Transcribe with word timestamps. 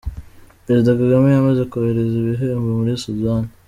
Perezida 0.65 0.99
Kagame 0.99 1.27
yamaze 1.29 1.61
kohereza 1.71 2.15
ibihembo 2.19 2.69
muri 2.79 2.93
Sudan. 3.03 3.43